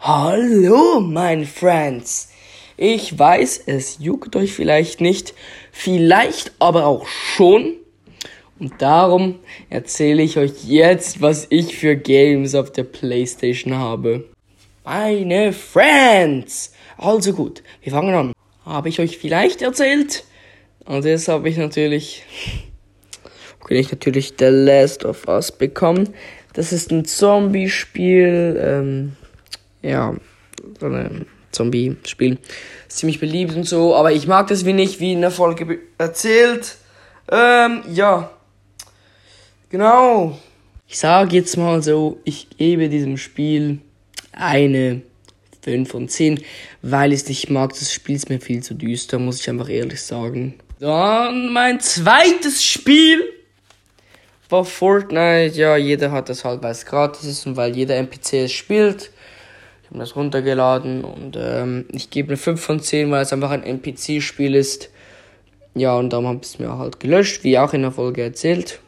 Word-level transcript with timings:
Hallo, 0.00 1.00
mein 1.00 1.44
Friends. 1.44 2.30
Ich 2.76 3.18
weiß, 3.18 3.64
es 3.66 3.98
juckt 3.98 4.36
euch 4.36 4.52
vielleicht 4.52 5.00
nicht, 5.00 5.34
vielleicht 5.72 6.52
aber 6.60 6.86
auch 6.86 7.08
schon. 7.08 7.74
Und 8.60 8.80
darum 8.80 9.40
erzähle 9.70 10.22
ich 10.22 10.38
euch 10.38 10.64
jetzt, 10.64 11.20
was 11.20 11.48
ich 11.50 11.76
für 11.76 11.96
Games 11.96 12.54
auf 12.54 12.70
der 12.70 12.84
Playstation 12.84 13.74
habe. 13.74 14.24
Meine 14.84 15.52
Friends! 15.52 16.72
Also 16.96 17.32
gut, 17.32 17.64
wir 17.82 17.90
fangen 17.90 18.14
an. 18.14 18.32
Habe 18.64 18.90
ich 18.90 19.00
euch 19.00 19.18
vielleicht 19.18 19.62
erzählt? 19.62 20.22
Und 20.84 21.04
jetzt 21.06 21.26
habe 21.26 21.48
ich 21.48 21.56
natürlich, 21.56 22.22
okay, 23.60 23.80
ich 23.80 23.90
natürlich 23.90 24.34
The 24.38 24.46
Last 24.46 25.04
of 25.04 25.26
Us 25.26 25.50
bekommen. 25.50 26.10
Das 26.52 26.72
ist 26.72 26.92
ein 26.92 27.04
Zombie-Spiel, 27.04 28.60
ähm, 28.64 29.16
ja, 29.82 30.14
so 30.80 30.86
ein 30.86 31.26
Zombie-Spiel. 31.52 32.38
Ziemlich 32.88 33.20
beliebt 33.20 33.54
und 33.54 33.64
so, 33.64 33.94
aber 33.94 34.12
ich 34.12 34.26
mag 34.26 34.48
das 34.48 34.64
wenig, 34.64 35.00
wie 35.00 35.12
in 35.12 35.20
der 35.20 35.30
Folge 35.30 35.78
erzählt. 35.98 36.76
Ähm, 37.30 37.82
ja. 37.92 38.30
Genau. 39.70 40.38
Ich 40.86 40.98
sage 40.98 41.36
jetzt 41.36 41.56
mal 41.56 41.82
so, 41.82 42.20
ich 42.24 42.48
gebe 42.56 42.88
diesem 42.88 43.18
Spiel 43.18 43.80
eine 44.32 45.02
5 45.62 45.90
von 45.90 46.08
10, 46.08 46.40
weil 46.80 47.12
ich 47.12 47.22
es 47.22 47.28
nicht 47.28 47.50
mag. 47.50 47.70
Das 47.70 47.92
Spiel 47.92 48.16
ist 48.16 48.30
mir 48.30 48.40
viel 48.40 48.62
zu 48.62 48.74
düster, 48.74 49.18
muss 49.18 49.40
ich 49.40 49.50
einfach 49.50 49.68
ehrlich 49.68 50.02
sagen. 50.02 50.54
Dann 50.80 51.52
mein 51.52 51.80
zweites 51.80 52.64
Spiel 52.64 53.22
war 54.48 54.64
Fortnite. 54.64 55.58
Ja, 55.58 55.76
jeder 55.76 56.10
hat 56.10 56.28
das 56.28 56.44
halt, 56.44 56.62
weil 56.62 56.72
es 56.72 56.86
gratis 56.86 57.24
ist 57.24 57.46
und 57.46 57.56
weil 57.56 57.76
jeder 57.76 57.96
NPC 57.96 58.44
es 58.44 58.52
spielt. 58.52 59.10
Ich 59.88 59.94
habe 59.94 60.00
das 60.00 60.16
runtergeladen 60.16 61.02
und 61.02 61.38
ähm, 61.40 61.86
ich 61.92 62.10
gebe 62.10 62.28
eine 62.28 62.36
5 62.36 62.60
von 62.60 62.78
10, 62.78 63.10
weil 63.10 63.22
es 63.22 63.32
einfach 63.32 63.50
ein 63.50 63.62
NPC-Spiel 63.62 64.54
ist. 64.54 64.90
Ja, 65.74 65.96
und 65.96 66.12
darum 66.12 66.26
habe 66.26 66.40
ich 66.42 66.48
es 66.48 66.58
mir 66.58 66.76
halt 66.76 67.00
gelöscht, 67.00 67.42
wie 67.42 67.58
auch 67.58 67.72
in 67.72 67.80
der 67.80 67.92
Folge 67.92 68.22
erzählt. 68.22 68.80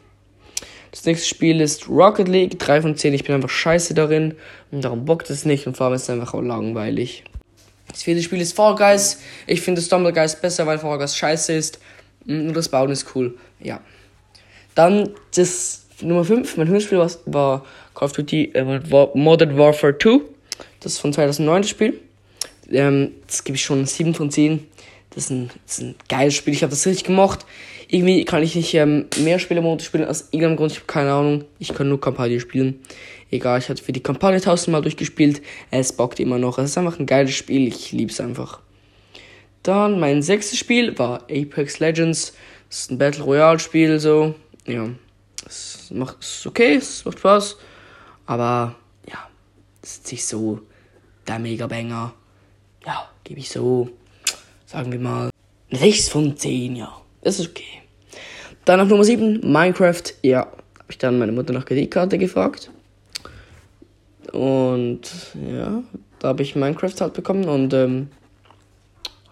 Das 0.91 1.03
nächste 1.05 1.27
Spiel 1.27 1.59
ist 1.59 1.89
Rocket 1.89 2.27
League, 2.27 2.59
3 2.59 2.83
von 2.83 2.95
10. 2.95 3.15
Ich 3.15 3.23
bin 3.23 3.33
einfach 3.33 3.49
scheiße 3.49 3.95
darin 3.95 4.35
und 4.71 4.83
darum 4.83 5.05
bockt 5.05 5.31
es 5.31 5.43
nicht 5.43 5.65
und 5.65 5.75
vor 5.75 5.87
allem 5.87 5.95
ist 5.95 6.03
es 6.03 6.09
einfach 6.11 6.35
auch 6.35 6.41
langweilig. 6.41 7.23
Das 7.87 8.03
vierte 8.03 8.21
Spiel 8.21 8.39
ist 8.39 8.55
Fall 8.55 8.75
Guys. 8.75 9.19
Ich 9.47 9.61
finde 9.61 9.81
Stumble 9.81 10.13
Guys 10.13 10.39
besser, 10.39 10.67
weil 10.67 10.77
Fall 10.77 10.99
Guys 10.99 11.17
scheiße 11.17 11.53
ist. 11.53 11.79
Nur 12.25 12.53
das 12.53 12.69
Bauen 12.69 12.91
ist 12.91 13.15
cool. 13.15 13.35
Ja. 13.59 13.81
Dann 14.75 15.09
das 15.35 15.87
Nummer 16.01 16.23
5, 16.25 16.57
mein 16.57 16.79
Spiel 16.79 16.99
war, 16.99 17.09
war 17.25 17.65
Call 17.95 18.05
of 18.05 18.13
Duty 18.13 18.51
äh, 18.53 18.79
Modern 19.15 19.57
Warfare 19.57 19.97
2. 19.97 20.19
Das 20.81 20.93
ist 20.93 20.99
von 20.99 21.13
2009 21.13 21.61
das 21.61 21.69
Spiel. 21.69 21.99
Ähm, 22.69 23.11
das 23.27 23.43
gebe 23.43 23.55
ich 23.55 23.63
schon 23.63 23.85
7 23.85 24.13
von 24.13 24.29
10. 24.29 24.67
Das 25.11 25.25
ist 25.25 25.29
ein, 25.29 25.49
das 25.65 25.77
ist 25.77 25.83
ein 25.83 25.95
geiles 26.09 26.33
Spiel. 26.33 26.53
Ich 26.53 26.63
habe 26.63 26.71
das 26.71 26.85
richtig 26.85 27.05
gemacht. 27.05 27.45
Irgendwie 27.87 28.23
kann 28.25 28.41
ich 28.43 28.55
nicht 28.55 28.73
ähm, 28.73 29.07
mehr 29.19 29.39
Spielermodus 29.39 29.85
spielen 29.85 30.05
aus 30.05 30.29
irgendeinem 30.31 30.57
Grund. 30.57 30.71
Ich 30.71 30.77
habe 30.77 30.87
keine 30.87 31.11
Ahnung. 31.11 31.43
Ich 31.59 31.73
kann 31.73 31.89
nur 31.89 31.99
Kampagne 31.99 32.39
spielen. 32.39 32.81
Egal, 33.29 33.59
ich 33.59 33.69
hatte 33.69 33.83
für 33.83 33.91
die 33.91 34.01
Kampagne 34.01 34.41
tausendmal 34.41 34.81
durchgespielt. 34.81 35.41
Es 35.69 35.93
bockt 35.93 36.19
immer 36.19 36.37
noch. 36.37 36.57
Es 36.57 36.71
ist 36.71 36.77
einfach 36.77 36.99
ein 36.99 37.05
geiles 37.05 37.35
Spiel. 37.35 37.67
Ich 37.67 37.91
liebe 37.91 38.11
es 38.11 38.19
einfach. 38.19 38.61
Dann 39.63 39.99
mein 39.99 40.21
sechstes 40.21 40.57
Spiel 40.57 40.97
war 40.97 41.23
Apex 41.23 41.79
Legends. 41.79 42.33
Das 42.69 42.79
ist 42.79 42.91
ein 42.91 42.97
Battle 42.97 43.23
Royale 43.23 43.59
Spiel, 43.59 43.99
so. 43.99 44.33
Ja. 44.65 44.89
Es 45.45 45.91
macht, 45.91 46.17
es 46.21 46.45
okay, 46.47 46.75
es 46.75 47.03
macht 47.03 47.19
Spaß. 47.19 47.57
Aber, 48.25 48.75
ja. 49.07 49.29
Es 49.83 49.97
ist 49.97 50.11
nicht 50.11 50.25
so 50.25 50.61
der 51.27 51.39
Mega-Banger. 51.39 52.13
Ja, 52.85 53.09
gebe 53.23 53.39
ich 53.39 53.49
so, 53.49 53.89
sagen 54.65 54.91
wir 54.91 54.99
mal, 54.99 55.29
6 55.71 56.09
von 56.09 56.35
10, 56.35 56.75
ja. 56.75 56.91
Das 57.21 57.39
ist 57.39 57.49
okay. 57.49 57.81
Dann 58.65 58.79
auf 58.79 58.89
Nummer 58.89 59.03
7, 59.03 59.39
Minecraft. 59.41 60.03
Ja, 60.21 60.39
habe 60.41 60.89
ich 60.89 60.97
dann 60.97 61.19
meine 61.19 61.31
Mutter 61.31 61.53
nach 61.53 61.65
Kreditkarte 61.65 62.17
gefragt. 62.17 62.71
Und 64.31 65.01
ja, 65.35 65.83
da 66.19 66.27
habe 66.27 66.43
ich 66.43 66.55
Minecraft 66.55 66.93
halt 66.99 67.13
bekommen 67.13 67.45
und 67.45 67.73
ähm, 67.73 68.09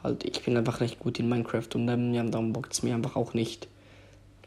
halt, 0.04 0.24
ich 0.24 0.44
bin 0.44 0.58
einfach 0.58 0.80
nicht 0.80 1.00
gut 1.00 1.20
in 1.20 1.30
Minecraft 1.30 1.68
und 1.76 1.88
ähm, 1.88 2.14
ja, 2.14 2.24
dann 2.24 2.54
bockt 2.54 2.74
es 2.74 2.84
mir 2.84 2.96
einfach 2.96 3.16
auch 3.16 3.34
nicht. 3.34 3.68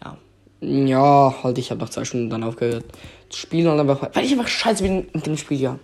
Ja. 0.05 0.19
Ja, 0.61 1.43
halt, 1.43 1.59
ich 1.59 1.71
habe 1.71 1.81
nach 1.81 1.91
zwei 1.91 2.05
Stunden 2.05 2.31
dann 2.31 2.45
aufgehört 2.45 2.84
zu 3.28 3.39
spielen 3.41 3.69
und 3.69 3.81
einfach, 3.81 4.11
weil 4.15 4.25
ich 4.25 4.33
einfach 4.33 4.49
scheiße 4.49 4.83
bin 4.83 5.06
mit 5.12 5.27
dem 5.27 5.37
Spiel, 5.37 5.61
ja. 5.61 5.78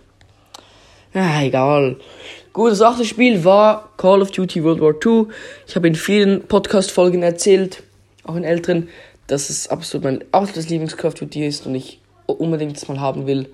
Ja, 1.13 1.41
egal. 1.41 1.97
Gut, 2.53 2.71
das 2.71 2.81
achte 2.81 3.03
Spiel 3.03 3.43
war 3.43 3.91
Call 3.97 4.21
of 4.21 4.31
Duty 4.31 4.63
World 4.63 4.81
War 4.81 4.93
II. 4.93 5.27
Ich 5.67 5.75
habe 5.75 5.87
in 5.87 5.95
vielen 5.95 6.43
Podcast-Folgen 6.43 7.23
erzählt, 7.23 7.81
auch 8.23 8.35
in 8.35 8.43
älteren, 8.43 8.89
dass 9.27 9.49
es 9.49 9.67
absolut 9.67 10.03
mein 10.03 10.23
absolutes 10.31 10.69
Lieblings-Call 10.69 11.09
of 11.09 11.15
Duty 11.15 11.47
ist 11.47 11.65
und 11.65 11.73
ich 11.73 11.99
unbedingt 12.27 12.75
das 12.75 12.87
mal 12.87 12.99
haben 12.99 13.25
will. 13.25 13.49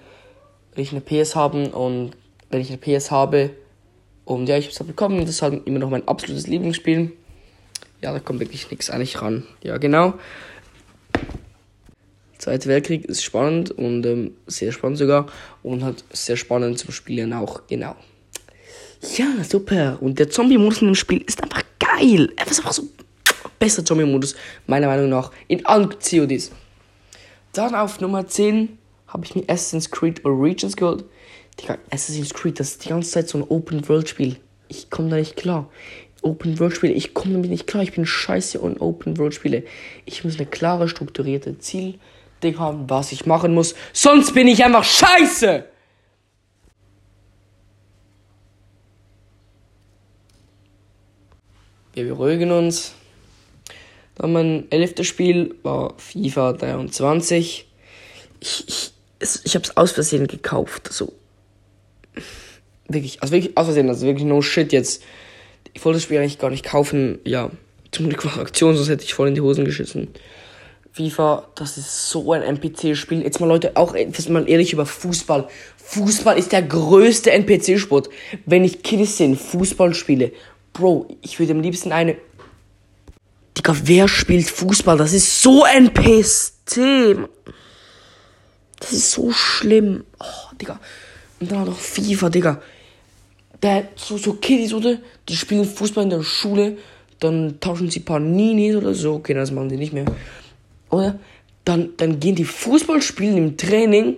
Will 0.73 0.83
ich 0.83 0.91
eine 0.91 1.01
PS 1.01 1.35
haben 1.35 1.67
und 1.67 2.11
wenn 2.49 2.59
ich 2.59 2.69
eine 2.69 2.77
PS 2.77 3.09
habe, 3.09 3.51
und 4.25 4.49
ja, 4.49 4.57
ich 4.57 4.65
habe 4.65 4.73
es 4.73 4.79
halt 4.79 4.87
bekommen, 4.87 5.21
das 5.21 5.29
ist 5.29 5.41
halt 5.41 5.65
immer 5.65 5.79
noch 5.79 5.89
mein 5.89 6.07
absolutes 6.07 6.47
Lieblingsspiel. 6.47 7.11
Ja, 8.01 8.11
da 8.11 8.19
kommt 8.19 8.39
wirklich 8.39 8.69
nichts 8.69 8.89
eigentlich 8.89 9.21
ran. 9.21 9.43
Ja, 9.63 9.77
genau. 9.77 10.15
Zweiter 12.45 12.69
Weltkrieg 12.69 13.05
ist 13.05 13.23
spannend 13.23 13.71
und 13.71 14.05
ähm, 14.05 14.35
sehr 14.45 14.71
spannend 14.71 14.99
sogar 14.99 15.25
und 15.63 15.83
halt 15.83 16.03
sehr 16.11 16.37
spannend 16.37 16.77
zum 16.77 16.91
Spielen 16.91 17.33
auch, 17.33 17.63
genau. 17.67 17.95
Ja, 19.17 19.43
super. 19.43 19.97
Und 19.99 20.19
der 20.19 20.29
Zombie-Modus 20.29 20.83
in 20.83 20.89
dem 20.89 20.95
Spiel 20.95 21.23
ist 21.25 21.41
einfach 21.41 21.63
geil. 21.79 22.31
Er 22.35 22.45
ist 22.45 22.59
einfach 22.59 22.73
so 22.73 22.83
besser 23.57 23.83
Zombie-Modus, 23.83 24.35
meiner 24.67 24.85
Meinung 24.85 25.09
nach, 25.09 25.31
in 25.47 25.65
allen 25.65 25.89
CODs. 25.89 26.51
Dann 27.53 27.73
auf 27.73 27.99
Nummer 27.99 28.27
10 28.27 28.77
habe 29.07 29.25
ich 29.25 29.33
mir 29.33 29.41
Assassin's 29.47 29.89
Creed 29.89 30.23
Origins 30.23 30.75
geholt. 30.75 31.03
Digga, 31.59 31.79
Assassin's 31.89 32.31
Creed, 32.31 32.59
das 32.59 32.73
ist 32.73 32.85
die 32.85 32.89
ganze 32.89 33.09
Zeit 33.09 33.27
so 33.27 33.39
ein 33.39 33.43
Open-World-Spiel. 33.49 34.35
Ich 34.67 34.91
komme 34.91 35.09
da 35.09 35.15
nicht 35.15 35.35
klar. 35.35 35.67
Open-World-Spiele, 36.21 36.93
ich 36.93 37.15
komme 37.15 37.33
damit 37.33 37.49
nicht 37.49 37.65
klar. 37.65 37.81
Ich 37.81 37.93
bin 37.93 38.05
scheiße 38.05 38.59
und 38.59 38.81
Open-World-Spiele. 38.81 39.63
Ich 40.05 40.23
muss 40.23 40.35
eine 40.35 40.45
klare, 40.45 40.87
strukturierte 40.87 41.57
Ziel 41.57 41.95
Ding 42.45 42.59
haben, 42.59 42.89
was 42.89 43.11
ich 43.11 43.25
machen 43.25 43.53
muss. 43.53 43.75
Sonst 43.93 44.33
bin 44.33 44.47
ich 44.47 44.63
einfach 44.63 44.83
scheiße. 44.83 45.65
Wir 51.93 52.05
beruhigen 52.05 52.51
uns. 52.51 52.93
Dann 54.15 54.33
mein 54.33 54.71
elftes 54.71 55.07
Spiel 55.07 55.55
war 55.63 55.93
FIFA 55.97 56.53
23. 56.53 57.65
Ich, 58.39 58.65
ich, 58.67 59.39
ich 59.43 59.55
habe 59.55 59.63
es 59.63 59.77
aus 59.77 59.91
Versehen 59.91 60.27
gekauft. 60.27 60.91
So. 60.91 61.13
Wirklich, 62.87 63.21
also 63.21 63.33
wirklich 63.33 63.57
aus 63.57 63.65
Versehen, 63.65 63.89
also 63.89 64.05
wirklich 64.05 64.25
no 64.25 64.41
shit 64.41 64.71
jetzt. 64.73 65.03
Ich 65.73 65.83
wollte 65.83 65.97
das 65.97 66.03
Spiel 66.03 66.19
eigentlich 66.19 66.39
gar 66.39 66.49
nicht 66.49 66.65
kaufen. 66.65 67.19
Ja, 67.25 67.49
zum 67.91 68.09
Glück 68.09 68.25
war 68.25 68.39
Aktion, 68.39 68.75
sonst 68.75 68.89
hätte 68.89 69.03
ich 69.03 69.13
voll 69.13 69.29
in 69.29 69.35
die 69.35 69.41
Hosen 69.41 69.65
geschissen. 69.65 70.09
FIFA, 70.95 71.49
das 71.55 71.77
ist 71.77 72.09
so 72.09 72.31
ein 72.31 72.41
NPC-Spiel. 72.41 73.21
Jetzt 73.21 73.41
mal 73.41 73.47
Leute, 73.47 73.75
auch 73.75 73.95
jetzt 73.95 74.29
mal 74.29 74.47
ehrlich 74.47 74.71
über 74.71 74.85
Fußball. 74.85 75.49
Fußball 75.75 76.37
ist 76.37 76.53
der 76.53 76.61
größte 76.61 77.33
NPC-Sport. 77.33 78.07
Wenn 78.45 78.63
ich 78.63 78.81
Kids 78.81 79.17
sind, 79.17 79.35
Fußball 79.35 79.93
spiele, 79.93 80.31
Bro, 80.71 81.07
ich 81.21 81.37
würde 81.37 81.51
am 81.51 81.59
liebsten 81.59 81.91
eine. 81.91 82.15
Digga, 83.57 83.75
wer 83.83 84.07
spielt 84.07 84.49
Fußball? 84.49 84.97
Das 84.97 85.11
ist 85.11 85.41
so 85.41 85.65
NPC. 85.65 87.27
Das 88.79 88.93
ist 88.93 89.11
so 89.11 89.33
schlimm. 89.33 90.05
Oh, 90.21 90.55
Digga. 90.61 90.79
Und 91.41 91.51
dann 91.51 91.65
noch 91.65 91.77
FIFA, 91.77 92.29
Digga. 92.29 92.61
Der, 93.61 93.89
so, 93.97 94.17
so 94.17 94.35
Kiddies, 94.35 94.73
oder? 94.73 94.97
Die 95.27 95.35
spielen 95.35 95.65
Fußball 95.65 96.05
in 96.05 96.09
der 96.09 96.23
Schule. 96.23 96.77
Dann 97.19 97.59
tauschen 97.59 97.89
sie 97.89 97.99
ein 97.99 98.05
paar 98.05 98.21
Ninis 98.21 98.77
oder 98.77 98.93
so. 98.93 99.15
Okay, 99.15 99.33
das 99.33 99.51
machen 99.51 99.67
die 99.67 99.77
nicht 99.77 99.91
mehr 99.91 100.05
oder? 100.95 101.19
Dann, 101.63 101.89
dann 101.97 102.19
gehen 102.19 102.35
die 102.35 102.45
Fußball 102.45 103.01
spielen 103.01 103.37
im 103.37 103.57
Training. 103.57 104.17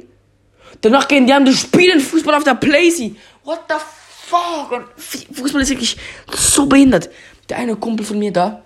Danach 0.81 1.07
gehen 1.07 1.25
die 1.25 1.31
das 1.31 1.59
Spielen 1.59 1.99
Fußball 1.99 2.35
auf 2.35 2.43
der 2.43 2.55
Playsee. 2.55 3.15
What 3.43 3.61
the 3.69 3.75
fuck? 4.27 4.71
Und 4.71 4.85
Fußball 5.35 5.61
ist 5.61 5.69
wirklich 5.69 5.97
so 6.33 6.65
behindert. 6.65 7.09
Der 7.49 7.57
eine 7.57 7.75
Kumpel 7.75 8.05
von 8.05 8.19
mir 8.19 8.31
da, 8.33 8.61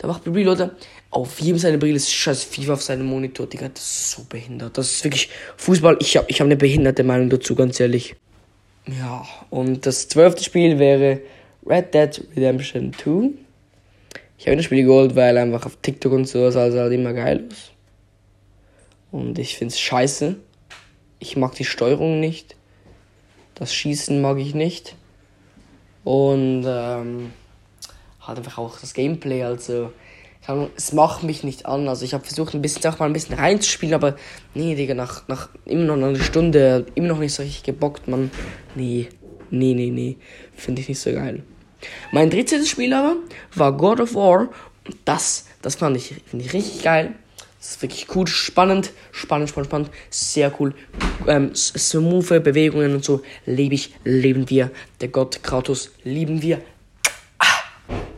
der 0.00 0.08
macht 0.08 0.22
Real, 0.26 0.46
Leute. 0.46 0.76
Auf 1.10 1.40
jedem 1.40 1.58
seine 1.58 1.76
Brille 1.76 1.96
ist 1.96 2.10
scheiß 2.10 2.44
FIFA 2.44 2.72
auf 2.74 2.82
seinem 2.82 3.06
Monitor, 3.06 3.46
Digga. 3.46 3.68
Das 3.68 3.82
ist 3.82 4.10
so 4.12 4.24
behindert. 4.28 4.78
Das 4.78 4.90
ist 4.90 5.04
wirklich 5.04 5.28
Fußball. 5.58 5.98
Ich 6.00 6.16
habe 6.16 6.26
ich 6.30 6.40
hab 6.40 6.46
eine 6.46 6.56
behinderte 6.56 7.04
Meinung 7.04 7.28
dazu, 7.28 7.54
ganz 7.54 7.78
ehrlich. 7.80 8.14
Ja, 8.86 9.26
und 9.50 9.84
das 9.84 10.08
zwölfte 10.08 10.42
Spiel 10.42 10.78
wäre 10.78 11.20
Red 11.66 11.92
Dead 11.94 12.24
Redemption 12.34 12.92
2. 12.92 13.30
Ich 14.42 14.48
habe 14.48 14.56
das 14.56 14.64
Spiel 14.64 14.82
geholt, 14.82 15.14
weil 15.14 15.38
einfach 15.38 15.66
auf 15.66 15.76
TikTok 15.82 16.12
und 16.12 16.24
so 16.24 16.50
sah 16.50 16.66
es 16.66 16.74
halt 16.74 16.92
immer 16.92 17.12
geil 17.12 17.46
aus. 17.48 17.70
Und 19.12 19.38
ich 19.38 19.56
finde 19.56 19.72
es 19.72 19.78
scheiße. 19.78 20.34
Ich 21.20 21.36
mag 21.36 21.54
die 21.54 21.64
Steuerung 21.64 22.18
nicht. 22.18 22.56
Das 23.54 23.72
Schießen 23.72 24.20
mag 24.20 24.38
ich 24.38 24.52
nicht. 24.52 24.96
Und 26.02 26.64
ähm, 26.66 27.30
halt 28.20 28.38
einfach 28.38 28.58
auch 28.58 28.80
das 28.80 28.94
Gameplay, 28.94 29.44
also 29.44 29.92
es 30.76 30.92
macht 30.92 31.22
mich 31.22 31.44
nicht 31.44 31.66
an. 31.66 31.86
Also 31.86 32.04
ich 32.04 32.12
habe 32.12 32.24
versucht 32.24 32.52
ein 32.54 32.62
bisschen 32.62 32.84
auch 32.92 32.98
mal 32.98 33.06
ein 33.06 33.12
bisschen 33.12 33.36
reinzuspielen, 33.36 33.94
aber 33.94 34.16
nee, 34.54 34.74
Digga, 34.74 34.94
nach, 34.94 35.28
nach 35.28 35.50
immer 35.66 35.84
noch 35.84 35.94
einer 35.94 36.18
Stunde, 36.18 36.86
immer 36.96 37.06
noch 37.06 37.20
nicht 37.20 37.34
so 37.34 37.44
richtig 37.44 37.62
gebockt, 37.62 38.08
man. 38.08 38.32
Nee, 38.74 39.08
nee, 39.52 39.74
nee, 39.74 39.90
nee. 39.90 40.16
Finde 40.56 40.82
ich 40.82 40.88
nicht 40.88 40.98
so 40.98 41.12
geil. 41.12 41.44
Mein 42.10 42.30
drittes 42.30 42.68
Spiel 42.68 42.92
aber 42.92 43.16
war 43.54 43.72
God 43.72 44.00
of 44.00 44.14
War. 44.14 44.48
Das, 45.04 45.46
das 45.62 45.76
fand 45.76 45.96
ich, 45.96 46.14
ich 46.32 46.52
richtig 46.52 46.82
geil. 46.82 47.14
Das 47.62 47.70
ist 47.70 47.82
wirklich 47.82 48.08
cool, 48.16 48.26
spannend, 48.26 48.90
spannend, 49.12 49.48
spannend, 49.48 49.68
spannend, 49.68 49.90
sehr 50.10 50.52
cool. 50.58 50.74
Ähm, 51.28 51.54
smooth 51.54 52.42
Bewegungen 52.42 52.92
und 52.92 53.04
so 53.04 53.22
liebe 53.46 53.76
ich, 53.76 53.94
leben 54.02 54.50
wir. 54.50 54.72
Der 55.00 55.06
Gott 55.08 55.44
Kratos 55.44 55.92
lieben 56.02 56.42
wir. 56.42 56.60
Ah, 57.38 57.46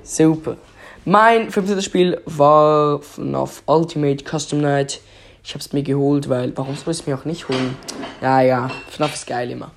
super. 0.02 0.56
Mein 1.04 1.50
15. 1.50 1.82
Spiel 1.82 2.18
war 2.24 3.02
FNAF 3.02 3.62
Ultimate 3.66 4.24
Custom 4.24 4.62
Night. 4.62 5.02
Ich 5.44 5.50
habe 5.50 5.60
es 5.60 5.74
mir 5.74 5.82
geholt, 5.82 6.30
weil 6.30 6.56
warum 6.56 6.74
soll 6.74 6.94
ich 6.94 7.00
es 7.00 7.06
mir 7.06 7.14
auch 7.14 7.26
nicht 7.26 7.46
holen? 7.46 7.76
Ja, 8.22 8.40
ja, 8.40 8.70
FNAF 8.88 9.12
ist 9.12 9.26
geil 9.26 9.50
immer. 9.50 9.72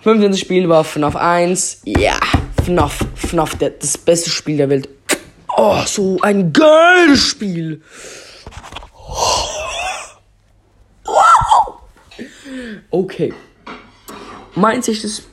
15. 0.00 0.38
Spiel 0.38 0.70
war 0.70 0.84
FNAF 0.84 1.16
1. 1.16 1.82
Ja, 1.84 2.18
FNAF, 2.70 3.04
FNAF, 3.16 3.56
der, 3.56 3.70
das 3.70 3.98
beste 3.98 4.30
Spiel 4.30 4.56
der 4.56 4.70
Welt. 4.70 4.88
Oh, 5.56 5.82
so 5.86 6.20
ein 6.22 6.52
geiles 6.52 7.18
Spiel. 7.18 7.82
Wow. 11.04 11.80
Okay. 12.90 13.34
Mein 14.54 14.82
sechstes. 14.82 15.24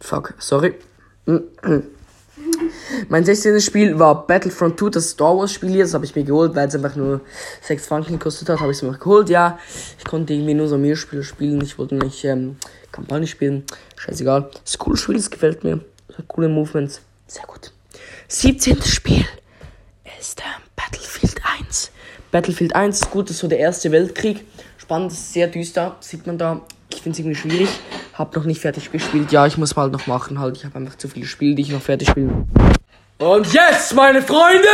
Fuck, 0.00 0.34
sorry. 0.38 0.74
Mein 3.08 3.24
16. 3.24 3.60
Spiel 3.60 3.98
war 3.98 4.26
Battlefront 4.26 4.78
2, 4.78 4.88
das 4.88 5.10
Star 5.10 5.36
Wars 5.36 5.52
Spiel 5.52 5.70
hier. 5.70 5.84
Das 5.84 5.92
habe 5.92 6.06
ich 6.06 6.16
mir 6.16 6.24
geholt, 6.24 6.54
weil 6.54 6.68
es 6.68 6.74
einfach 6.74 6.96
nur 6.96 7.20
6 7.60 7.86
Franken 7.86 8.14
gekostet 8.14 8.48
hat. 8.48 8.60
Habe 8.60 8.72
ich 8.72 8.78
es 8.78 8.82
mir 8.82 8.96
geholt, 8.96 9.28
ja. 9.28 9.58
Ich 9.98 10.04
konnte 10.04 10.32
irgendwie 10.32 10.54
nur 10.54 10.68
so 10.68 10.78
mehr 10.78 10.96
Spiele 10.96 11.24
spielen. 11.24 11.60
Ich 11.60 11.78
wollte 11.78 11.96
nicht 11.96 12.24
ähm, 12.24 12.56
Kampagne 12.94 13.26
spielen. 13.26 13.64
Scheißegal. 13.96 14.50
Ist 14.64 14.78
cooles 14.78 15.00
Spiel, 15.00 15.16
das 15.16 15.30
gefällt 15.30 15.64
mir. 15.64 15.80
Coole 16.28 16.48
Movements. 16.48 17.00
Sehr 17.26 17.44
gut. 17.44 17.72
17. 18.28 18.82
Spiel 18.82 19.26
ist 20.20 20.40
ähm, 20.40 20.62
Battlefield 20.76 21.40
1. 21.58 21.90
Battlefield 22.30 22.74
1 22.74 23.00
ist 23.00 23.10
gut, 23.10 23.28
das 23.28 23.36
ist 23.36 23.40
so 23.40 23.48
der 23.48 23.58
erste 23.58 23.90
Weltkrieg. 23.90 24.44
Spannend, 24.78 25.12
sehr 25.12 25.48
düster, 25.48 25.96
sieht 26.00 26.26
man 26.26 26.38
da. 26.38 26.60
Ich 26.92 27.02
finde 27.02 27.14
es 27.14 27.18
irgendwie 27.18 27.36
schwierig. 27.36 27.68
Hab 28.12 28.34
noch 28.36 28.44
nicht 28.44 28.60
fertig 28.60 28.92
gespielt. 28.92 29.32
Ja, 29.32 29.46
ich 29.46 29.58
muss 29.58 29.74
mal 29.74 29.88
noch 29.90 30.06
machen 30.06 30.38
halt. 30.38 30.56
Ich 30.56 30.64
habe 30.64 30.76
einfach 30.76 30.96
zu 30.96 31.08
viele 31.08 31.26
Spiele, 31.26 31.56
die 31.56 31.62
ich 31.62 31.70
noch 31.70 31.82
fertig 31.82 32.08
spielen. 32.08 32.48
Und 33.18 33.52
jetzt, 33.52 33.94
meine 33.94 34.22
Freunde, 34.22 34.68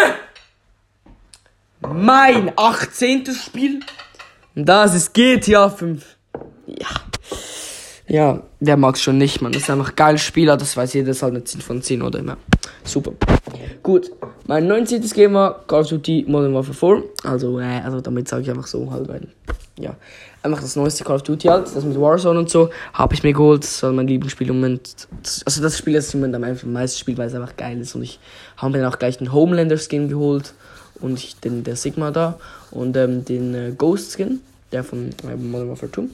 mein 1.81 2.53
18. 2.57 3.27
Spiel. 3.35 3.81
Das 4.55 4.95
ist 4.95 5.15
GTA 5.15 5.71
5. 5.71 6.05
Ja. 6.67 7.10
Ja, 8.11 8.43
wer 8.59 8.77
mag's 8.77 9.01
schon 9.01 9.19
nicht, 9.19 9.41
man. 9.41 9.53
Das 9.53 9.63
ist 9.63 9.71
einfach 9.71 9.95
geil 9.95 10.19
Spieler, 10.19 10.57
das 10.57 10.77
weiß 10.77 10.95
jeder, 10.95 11.07
das 11.07 11.19
ist 11.19 11.23
halt 11.23 11.33
eine 11.33 11.45
10 11.45 11.61
von 11.61 11.81
10 11.81 12.03
oder 12.03 12.19
immer. 12.19 12.37
Super. 12.83 13.13
Gut, 13.85 14.11
mein 14.49 14.67
19. 14.67 15.01
Game 15.11 15.35
war 15.35 15.65
Call 15.69 15.83
of 15.83 15.89
Duty 15.91 16.25
Modern 16.27 16.53
Warfare 16.53 16.75
4. 16.97 17.31
Also, 17.31 17.61
äh, 17.61 17.81
also 17.85 18.01
damit 18.01 18.27
sage 18.27 18.43
ich 18.43 18.51
einfach 18.51 18.67
so 18.67 18.91
halt, 18.91 19.07
weil, 19.07 19.29
ja. 19.79 19.95
Einfach 20.43 20.61
das 20.61 20.75
neueste 20.75 21.05
Call 21.05 21.17
of 21.17 21.23
Duty 21.23 21.47
halt, 21.47 21.67
das 21.73 21.85
mit 21.85 22.01
Warzone 22.01 22.41
und 22.41 22.51
so, 22.51 22.71
habe 22.93 23.15
ich 23.15 23.23
mir 23.23 23.33
geholt. 23.33 23.63
Das 23.63 23.81
war 23.85 23.93
mein 23.93 24.09
Lieblingsspiel 24.09 24.49
im 24.49 24.57
Moment. 24.57 25.07
Das, 25.23 25.45
also 25.47 25.63
das 25.63 25.79
Spiel, 25.79 25.95
das 25.95 26.09
ich 26.09 26.15
im 26.15 26.21
Moment 26.21 26.65
am 26.65 26.73
meisten 26.73 26.99
spiele, 26.99 27.17
weil 27.17 27.29
es 27.29 27.35
einfach 27.35 27.57
geil 27.57 27.81
ist. 27.81 27.95
Und 27.95 28.03
ich 28.03 28.19
habe 28.57 28.73
mir 28.73 28.79
dann 28.83 28.93
auch 28.93 28.99
gleich 28.99 29.19
den 29.19 29.33
Homelander 29.33 29.79
Skin 29.79 30.09
geholt. 30.09 30.55
Und 31.01 31.17
ich, 31.17 31.39
den, 31.39 31.63
der 31.63 31.77
Sigma 31.77 32.11
da. 32.11 32.41
Und 32.73 32.97
ähm, 32.97 33.25
den 33.25 33.55
äh, 33.55 33.73
Ghost 33.79 34.15
Skin, 34.15 34.41
der 34.73 34.83
von 34.83 35.11
äh, 35.31 35.37
Modern 35.37 35.69
Warfare 35.69 35.93
2. 35.93 36.09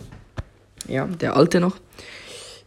Ja, 0.88 1.06
der 1.06 1.36
alte 1.36 1.60
noch. 1.60 1.76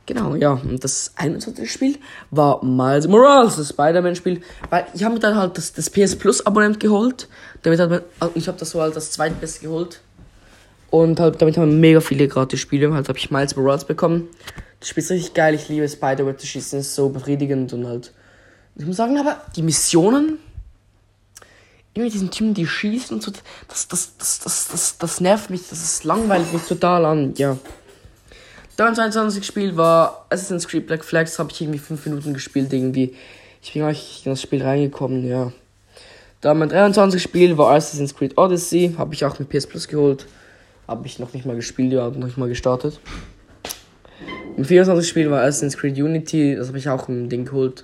Genau, 0.10 0.33
ja. 0.33 0.54
Und 0.54 0.83
das 0.83 1.12
21. 1.18 1.71
Spiel 1.71 2.00
war 2.31 2.66
Miles 2.66 3.07
Morales, 3.07 3.57
das 3.57 3.69
Spider-Man-Spiel. 3.69 4.42
Weil 4.71 4.88
ich 4.95 5.04
habe 5.04 5.13
mir 5.13 5.19
dann 5.19 5.36
halt 5.36 5.56
das, 5.56 5.71
das 5.71 5.92
PS 5.92 6.16
Plus 6.16 6.44
Abonnent 6.44 6.80
geholt. 6.80 7.27
Damit 7.62 7.80
hat 7.80 7.92
man, 7.92 8.01
also 8.19 8.33
ich 8.36 8.48
habe 8.48 8.57
das 8.57 8.71
so 8.71 8.81
halt 8.81 8.95
das 8.95 9.12
zweitbeste 9.12 9.66
geholt. 9.66 10.01
Und 10.89 11.19
halt, 11.19 11.39
damit 11.39 11.57
haben 11.57 11.69
wir 11.69 11.77
mega 11.77 12.01
viele 12.01 12.27
gratis 12.27 12.60
Spiele. 12.60 12.92
Halt 12.92 13.07
habe 13.07 13.19
ich 13.19 13.30
Miles 13.30 13.56
Morales 13.56 13.86
bekommen. 13.86 14.27
Das 14.80 14.89
Spiel 14.89 15.04
ist 15.04 15.12
richtig 15.12 15.33
geil. 15.36 15.54
Ich 15.54 15.69
liebe 15.69 15.88
Spider-Man 15.88 16.39
zu 16.39 16.48
schießen. 16.48 16.80
ist 16.80 16.95
so 16.95 17.10
befriedigend 17.10 17.71
und 17.74 17.86
halt. 17.86 18.12
Ich 18.77 18.88
muss 18.88 18.98
sagen, 18.98 19.16
aber 19.19 19.39
die 19.56 19.62
Missionen. 19.62 20.39
Immer 21.94 22.10
diesen 22.10 22.31
Typen, 22.31 22.56
die 22.56 22.66
schießen 22.66 23.16
und 23.16 23.21
so. 23.21 23.31
Das, 23.68 23.88
das, 23.88 24.18
das, 24.18 24.39
das, 24.39 24.68
das, 24.69 24.98
das 24.98 25.21
nervt 25.21 25.51
mich. 25.51 25.69
Das 25.69 25.83
ist 25.83 26.04
langweilig 26.04 26.51
mich 26.51 26.63
total 26.63 27.06
an. 27.06 27.36
Ja. 27.36 27.57
Dann 28.79 28.95
22 28.95 29.45
Spiel 29.45 29.75
war 29.75 30.25
Assassin's 30.29 30.65
Creed 30.65 30.87
Black 30.87 31.03
Flags, 31.03 31.37
habe 31.37 31.51
ich 31.51 31.59
irgendwie 31.59 31.79
5 31.79 32.05
Minuten 32.05 32.33
gespielt, 32.33 32.71
irgendwie. 32.71 33.13
Ich 33.61 33.73
bin 33.73 33.85
nicht 33.85 34.25
in 34.25 34.31
das 34.31 34.41
Spiel 34.41 34.63
reingekommen, 34.63 35.27
ja. 35.27 35.51
Dann 36.39 36.59
mein 36.59 36.69
23 36.69 37.21
Spiel 37.21 37.57
war 37.57 37.73
Assassin's 37.73 38.15
Creed 38.15 38.37
Odyssey, 38.37 38.95
habe 38.97 39.13
ich 39.13 39.25
auch 39.25 39.37
mit 39.37 39.49
PS 39.49 39.67
Plus 39.67 39.89
geholt. 39.89 40.27
Habe 40.87 41.05
ich 41.07 41.19
noch 41.19 41.33
nicht 41.33 41.45
mal 41.45 41.57
gespielt, 41.57 41.91
ja, 41.91 42.07
noch 42.07 42.25
nicht 42.25 42.37
mal 42.37 42.47
gestartet. 42.47 43.01
Im 44.55 44.63
24 44.63 45.09
Spiel 45.09 45.29
war 45.29 45.41
Assassin's 45.41 45.75
Creed 45.75 45.97
Unity, 45.97 46.55
das 46.55 46.69
habe 46.69 46.77
ich 46.77 46.87
auch 46.87 47.09
im 47.09 47.27
Ding 47.27 47.43
geholt. 47.43 47.83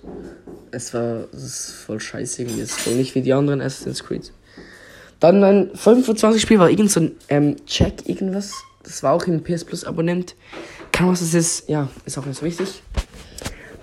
Es 0.72 0.94
war, 0.94 1.26
es 1.34 1.44
ist 1.44 1.72
voll 1.72 2.00
scheiße 2.00 2.44
irgendwie, 2.44 2.62
es 2.62 2.70
ist 2.70 2.80
voll 2.80 2.94
nicht 2.94 3.16
wie 3.16 3.22
die 3.22 3.34
anderen 3.34 3.60
Assassin's 3.60 4.02
Creed. 4.02 4.32
Dann 5.20 5.42
mein 5.42 5.76
25 5.76 6.42
Spiel 6.42 6.60
war 6.60 6.70
irgend 6.70 6.90
so 6.90 7.02
ein 7.02 7.18
ähm, 7.28 7.58
Check 7.66 8.08
irgendwas. 8.08 8.54
Das 8.86 9.04
war 9.04 9.14
auch 9.14 9.24
im 9.26 9.44
PS 9.44 9.66
Plus 9.66 9.84
Abonnent. 9.84 10.36
Kann 10.92 11.10
was 11.10 11.20
das 11.20 11.34
ist, 11.34 11.68
ja, 11.68 11.90
ist 12.06 12.18
auch 12.18 12.26
nicht 12.26 12.40
so 12.40 12.46
wichtig. 12.46 12.82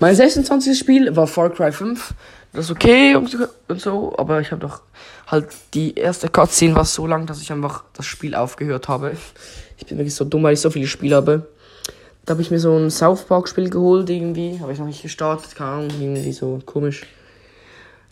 Mein 0.00 0.16
26. 0.16 0.78
Spiel 0.78 1.14
war 1.14 1.26
Far 1.26 1.50
Cry 1.50 1.70
5. 1.70 2.14
Das 2.52 2.66
ist 2.66 2.70
okay 2.70 3.14
und 3.14 3.80
so, 3.80 4.14
aber 4.18 4.40
ich 4.40 4.50
habe 4.50 4.60
doch 4.60 4.82
halt 5.26 5.48
die 5.72 5.94
erste 5.94 6.28
Cutscene 6.28 6.74
war 6.74 6.84
so 6.84 7.06
lang, 7.06 7.24
dass 7.24 7.40
ich 7.40 7.50
einfach 7.50 7.84
das 7.94 8.04
Spiel 8.04 8.34
aufgehört 8.34 8.88
habe. 8.88 9.12
Ich 9.78 9.86
bin 9.86 9.96
wirklich 9.96 10.14
so 10.14 10.24
dumm, 10.24 10.42
weil 10.42 10.52
ich 10.52 10.60
so 10.60 10.70
viele 10.70 10.86
Spiele 10.86 11.16
habe. 11.16 11.46
Da 12.26 12.32
habe 12.32 12.42
ich 12.42 12.50
mir 12.50 12.60
so 12.60 12.76
ein 12.76 12.90
South 12.90 13.24
Park 13.24 13.48
Spiel 13.48 13.70
geholt 13.70 14.10
irgendwie, 14.10 14.60
habe 14.60 14.72
ich 14.72 14.78
noch 14.78 14.86
nicht 14.86 15.02
gestartet, 15.02 15.54
keine 15.56 15.70
Ahnung, 15.70 15.90
irgendwie 15.98 16.32
so 16.32 16.60
komisch. 16.66 17.06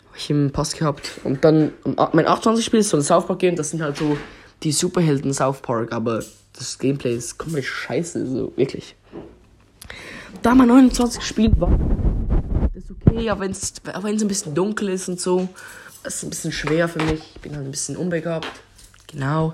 Habe 0.07 0.17
ich 0.17 0.29
im 0.31 0.51
Pass 0.51 0.73
gehabt 0.73 1.11
und 1.23 1.45
dann 1.45 1.71
mein 2.11 2.27
28 2.27 2.65
Spiel 2.65 2.79
ist 2.79 2.89
so 2.89 2.97
ein 2.97 3.03
South 3.03 3.27
Park 3.27 3.39
Game, 3.39 3.55
das 3.55 3.69
sind 3.69 3.81
halt 3.81 3.95
so 3.95 4.17
die 4.63 4.71
Superhelden 4.71 5.33
South 5.33 5.61
Park, 5.61 5.93
aber 5.93 6.23
das 6.53 6.77
Gameplay 6.77 7.15
ist 7.15 7.37
komplett 7.37 7.65
scheiße, 7.65 8.27
so 8.27 8.53
wirklich. 8.55 8.95
Da 10.41 10.55
mein 10.55 10.67
29 10.67 11.19
gespielt 11.19 11.59
war, 11.59 11.71
ist 12.73 12.89
okay, 12.89 13.29
aber 13.29 13.41
wenn 13.41 13.51
es 13.51 13.73
ein 14.21 14.27
bisschen 14.27 14.55
dunkel 14.55 14.89
ist 14.89 15.09
und 15.09 15.19
so, 15.19 15.49
das 16.03 16.15
ist 16.15 16.23
ein 16.23 16.29
bisschen 16.29 16.51
schwer 16.51 16.87
für 16.87 17.03
mich. 17.03 17.21
Ich 17.35 17.41
bin 17.41 17.55
halt 17.55 17.65
ein 17.65 17.71
bisschen 17.71 17.95
unbegabt. 17.95 18.47
Genau. 19.07 19.53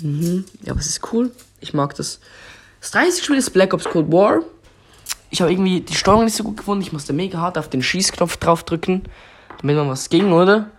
Mhm. 0.00 0.44
Ja, 0.62 0.72
aber 0.72 0.80
es 0.80 0.88
ist 0.88 1.12
cool. 1.12 1.32
Ich 1.60 1.74
mag 1.74 1.94
das. 1.96 2.20
Das 2.80 2.90
30 2.92 3.24
Spiel 3.24 3.36
ist 3.36 3.50
Black 3.50 3.72
Ops 3.72 3.84
Cold 3.84 4.12
War. 4.12 4.42
Ich 5.30 5.40
habe 5.40 5.50
irgendwie 5.50 5.80
die 5.80 5.94
Steuerung 5.94 6.26
nicht 6.26 6.36
so 6.36 6.44
gut 6.44 6.58
gefunden. 6.58 6.82
Ich 6.82 6.92
musste 6.92 7.12
mega 7.12 7.38
hart 7.38 7.58
auf 7.58 7.68
den 7.68 7.82
Schießknopf 7.82 8.36
draufdrücken, 8.36 9.02
damit 9.60 9.76
man 9.76 9.88
was 9.88 10.08
ging, 10.10 10.32
oder? 10.32 10.70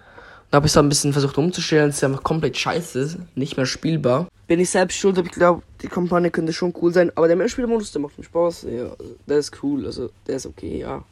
Da 0.52 0.58
habe 0.58 0.68
ich 0.68 0.72
es 0.72 0.78
ein 0.78 0.88
bisschen 0.88 1.12
versucht 1.12 1.38
umzustellen. 1.38 1.90
Es 1.90 1.98
ist 1.98 2.04
einfach 2.04 2.24
komplett 2.24 2.56
scheiße. 2.56 3.18
Nicht 3.36 3.58
mehr 3.58 3.66
spielbar. 3.66 4.28
Bin 4.48 4.60
ich 4.60 4.70
selbst 4.70 4.98
schuld, 4.98 5.18
aber 5.18 5.28
ich 5.28 5.34
glaube, 5.34 5.64
die 5.82 5.88
Kampagne 5.88 6.30
könnte 6.30 6.54
schon 6.54 6.74
cool 6.82 6.94
sein. 6.94 7.12
Aber 7.16 7.28
der 7.28 7.36
Mehrspielermodus, 7.36 7.92
der 7.92 8.02
macht 8.02 8.18
mir 8.18 8.24
Spaß. 8.24 8.68
Ja, 8.70 8.92
der 9.28 9.38
ist 9.38 9.64
cool. 9.64 9.86
Also, 9.86 10.12
der 10.28 10.36
ist 10.36 10.46
okay, 10.46 10.80
ja. 10.80 11.04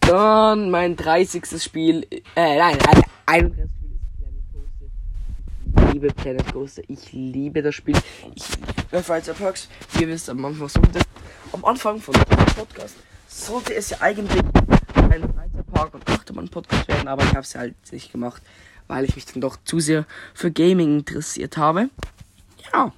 Dann 0.00 0.70
mein 0.70 0.96
30. 0.96 1.62
Spiel. 1.62 2.06
Äh, 2.10 2.58
nein, 2.58 2.76
nein, 2.84 3.02
31. 3.26 3.70
Spiel 3.70 4.04
ist 4.04 4.16
Planet 4.16 4.42
Coaster. 4.52 4.82
Ich 5.84 5.92
liebe 5.92 6.08
Planet 6.08 6.52
Coaster. 6.52 6.82
Ich 6.88 7.12
liebe 7.12 7.62
das 7.62 7.74
Spiel. 7.74 7.96
Ich 8.34 8.44
liebe 8.90 9.02
Freizer 9.04 9.34
Perks. 9.34 9.68
Ihr 10.00 10.08
wisst 10.08 10.28
am 10.28 10.44
Anfang, 10.44 10.68
das. 10.92 11.04
Am 11.52 11.64
Anfang 11.64 12.00
von 12.00 12.14
dem 12.14 12.46
Podcast 12.54 12.96
sollte 13.28 13.74
es 13.74 13.90
ja 13.90 14.00
eigentlich 14.00 14.42
ein 14.94 15.32
Freizeitpark 15.34 15.94
und 15.94 16.08
Achtermann-Podcast 16.08 16.88
werden, 16.88 17.08
aber 17.08 17.24
ich 17.24 17.30
habe 17.30 17.40
es 17.40 17.54
halt 17.54 17.74
nicht 17.92 18.12
gemacht, 18.12 18.42
weil 18.86 19.04
ich 19.04 19.14
mich 19.14 19.26
dann 19.26 19.40
doch 19.40 19.56
zu 19.64 19.80
sehr 19.80 20.06
für 20.34 20.50
Gaming 20.50 20.98
interessiert 20.98 21.56
habe. 21.56 21.88
Ja. 22.72 22.92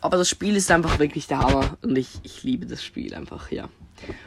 Aber 0.00 0.16
das 0.18 0.28
Spiel 0.28 0.56
ist 0.56 0.70
einfach 0.70 0.98
wirklich 0.98 1.26
der 1.26 1.38
Hammer 1.38 1.76
und 1.82 1.96
ich, 1.96 2.20
ich 2.22 2.42
liebe 2.42 2.66
das 2.66 2.84
Spiel 2.84 3.14
einfach, 3.14 3.50
ja. 3.50 3.68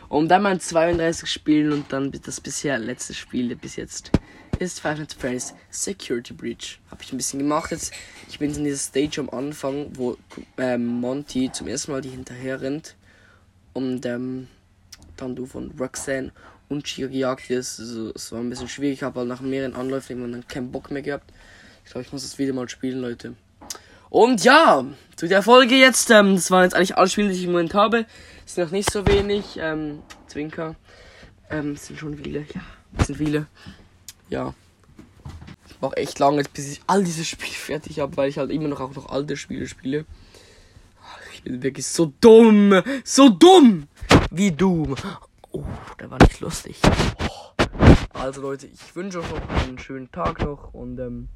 Und 0.09 0.29
dann 0.29 0.41
mal 0.41 0.59
32 0.59 1.29
spielen 1.29 1.71
und 1.71 1.93
dann 1.93 2.11
das 2.11 2.41
bisher 2.41 2.79
letzte 2.79 3.13
Spiel 3.13 3.55
bis 3.55 3.75
jetzt 3.75 4.11
ist 4.59 4.81
Five 4.81 4.99
Nights 4.99 5.15
at 5.15 5.21
Freddy's 5.21 5.53
Security 5.69 6.33
Breach. 6.33 6.79
Habe 6.91 7.01
ich 7.01 7.13
ein 7.13 7.17
bisschen 7.17 7.39
gemacht 7.39 7.71
jetzt. 7.71 7.93
Ich 8.27 8.39
bin 8.39 8.53
in 8.53 8.65
dieser 8.65 8.77
Stage 8.77 9.21
am 9.21 9.29
Anfang, 9.29 9.87
wo 9.93 10.17
ähm, 10.57 10.85
Monty 10.85 11.49
zum 11.51 11.67
ersten 11.67 11.91
Mal 11.91 12.01
die 12.01 12.09
hinterher 12.09 12.61
rennt 12.61 12.95
und 13.73 14.05
ähm, 14.05 14.47
dann 15.15 15.35
du 15.35 15.45
von 15.45 15.71
Roxanne 15.79 16.31
und 16.67 16.83
Chica 16.83 17.07
gejagt 17.07 17.49
wirst. 17.49 17.79
Also, 17.79 18.11
es 18.13 18.31
war 18.31 18.39
ein 18.39 18.49
bisschen 18.49 18.67
schwierig. 18.67 19.01
Habe 19.01 19.21
halt 19.21 19.29
nach 19.29 19.41
mehreren 19.41 19.75
Anläufen 19.75 20.13
irgendwann 20.13 20.33
dann 20.33 20.47
keinen 20.47 20.71
Bock 20.71 20.91
mehr 20.91 21.01
gehabt. 21.01 21.31
Ich 21.85 21.91
glaube, 21.91 22.05
ich 22.05 22.11
muss 22.11 22.23
das 22.23 22.37
wieder 22.37 22.53
mal 22.53 22.67
spielen, 22.69 22.99
Leute. 22.99 23.35
Und 24.09 24.43
ja, 24.43 24.85
zu 25.15 25.27
der 25.27 25.43
Folge 25.43 25.75
jetzt. 25.75 26.09
Ähm, 26.09 26.35
das 26.35 26.49
waren 26.51 26.63
jetzt 26.63 26.75
eigentlich 26.75 26.97
alle 26.97 27.09
Spiele, 27.09 27.29
die 27.29 27.35
ich 27.35 27.43
im 27.43 27.51
Moment 27.51 27.73
habe. 27.73 28.05
Es 28.45 28.55
sind 28.55 28.63
noch 28.65 28.71
nicht 28.71 28.91
so 28.91 29.05
wenig. 29.05 29.59
Ähm, 29.61 29.99
Zwinker. 30.27 30.75
Ähm, 31.49 31.73
es 31.73 31.87
sind 31.87 31.99
schon 31.99 32.17
viele. 32.17 32.39
Ja, 32.39 32.61
es 32.97 33.07
sind 33.07 33.17
viele. 33.17 33.47
Ja. 34.29 34.53
Ich 35.67 35.77
brauche 35.77 35.97
echt 35.97 36.19
lange, 36.19 36.43
bis 36.53 36.71
ich 36.71 36.81
all 36.87 37.03
diese 37.03 37.23
Spiele 37.25 37.51
fertig 37.53 37.99
habe, 37.99 38.17
weil 38.17 38.29
ich 38.29 38.37
halt 38.37 38.51
immer 38.51 38.67
noch 38.67 38.81
auch 38.81 38.95
noch 38.95 39.09
alte 39.09 39.37
Spiele 39.37 39.67
spiele. 39.67 40.05
Ich 41.33 41.43
bin 41.43 41.63
wirklich 41.63 41.87
so 41.87 42.11
dumm. 42.19 42.81
So 43.03 43.29
dumm. 43.29 43.87
Wie 44.31 44.51
dumm. 44.51 44.95
Oh, 45.51 45.63
der 45.99 46.11
war 46.11 46.19
nicht 46.21 46.39
lustig. 46.41 46.79
Oh. 47.23 47.39
Also 48.13 48.41
Leute, 48.41 48.67
ich 48.67 48.95
wünsche 48.95 49.19
euch 49.19 49.29
noch 49.29 49.63
einen 49.63 49.79
schönen 49.79 50.11
Tag 50.11 50.41
noch 50.43 50.73
und 50.73 50.99
ähm, 50.99 51.29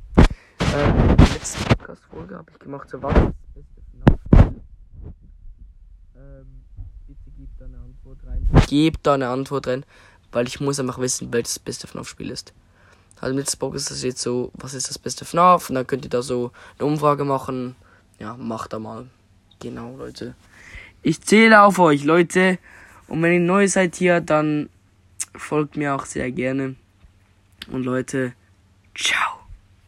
ähm, 0.73 1.17
die 1.17 1.33
letzte 1.33 1.63
Podcast-Folge 1.65 2.35
habe 2.35 2.51
ich 2.51 2.59
gemacht, 2.59 2.89
so 2.89 3.01
was 3.01 3.13
das 3.13 3.33
beste 3.53 3.81
FNAF-Spiel. 3.91 4.61
Ähm, 6.15 6.63
bitte 7.07 7.31
gebt 7.37 7.59
da 7.59 7.65
eine 7.65 7.77
Antwort 7.77 8.17
rein. 8.25 8.49
Gebt 8.67 9.07
da 9.07 9.13
eine 9.13 9.27
Antwort 9.29 9.67
rein, 9.67 9.85
weil 10.31 10.47
ich 10.47 10.59
muss 10.59 10.79
einfach 10.79 10.99
wissen, 10.99 11.31
welches 11.31 11.55
das 11.55 11.59
beste 11.59 11.87
FNAF-Spiel 11.87 12.31
ist. 12.31 12.53
Also 13.21 13.35
mit 13.35 13.49
Spock 13.49 13.75
ist 13.75 13.89
das 13.89 14.03
jetzt 14.03 14.21
so, 14.21 14.51
was 14.55 14.73
ist 14.73 14.89
das 14.89 14.97
beste 14.99 15.25
FNAF? 15.25 15.69
Und 15.69 15.75
dann 15.75 15.87
könnt 15.87 16.05
ihr 16.05 16.09
da 16.09 16.21
so 16.21 16.51
eine 16.77 16.87
Umfrage 16.87 17.23
machen. 17.23 17.75
Ja, 18.19 18.35
macht 18.35 18.73
da 18.73 18.79
mal. 18.79 19.07
Genau, 19.59 19.95
Leute. 19.95 20.35
Ich 21.03 21.21
zähle 21.21 21.61
auf 21.61 21.79
euch, 21.79 22.03
Leute. 22.03 22.57
Und 23.07 23.21
wenn 23.21 23.33
ihr 23.33 23.39
neu 23.39 23.67
seid 23.67 23.95
hier, 23.95 24.21
dann 24.21 24.69
folgt 25.35 25.77
mir 25.77 25.95
auch 25.95 26.05
sehr 26.05 26.31
gerne. 26.31 26.75
Und 27.71 27.83
Leute, 27.83 28.33
ciao. 28.95 29.42